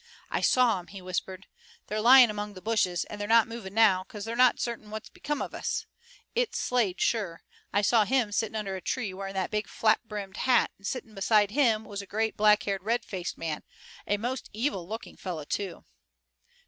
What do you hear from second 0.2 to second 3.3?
"I saw 'em," he whispered. "They're lying among the bushes, and they're